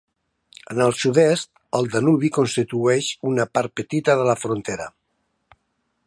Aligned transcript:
En 0.75 0.79
el 0.85 0.93
sud-est, 1.01 1.49
el 1.79 1.89
Danubi 1.95 2.31
constitueix 2.37 3.09
una 3.33 3.45
part 3.59 3.75
petita 3.81 4.19
de 4.21 4.25
la 4.31 4.37
frontera. 4.45 4.89